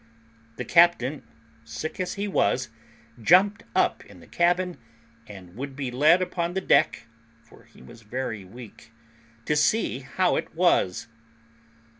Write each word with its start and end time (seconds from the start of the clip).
The 0.55 0.65
captain, 0.65 1.21
sick 1.63 1.99
as 1.99 2.15
he 2.15 2.27
was, 2.27 2.69
jumped 3.21 3.61
up 3.75 4.03
in 4.05 4.19
the 4.19 4.25
cabin, 4.25 4.77
and 5.27 5.55
would 5.55 5.75
be 5.75 5.91
led 5.91 6.21
out 6.23 6.27
upon 6.27 6.55
the 6.55 6.59
deck 6.61 7.05
(for 7.43 7.65
he 7.65 7.83
was 7.83 8.01
very 8.01 8.43
weak) 8.43 8.91
to 9.45 9.55
see 9.55 9.99
how 9.99 10.37
it 10.37 10.55
was. 10.55 11.05